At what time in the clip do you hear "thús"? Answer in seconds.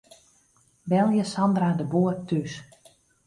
2.31-2.59